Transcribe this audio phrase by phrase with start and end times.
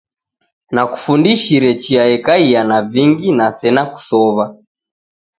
[0.71, 4.45] Nakufundishire chia ekaia na vingi na sena kusow'a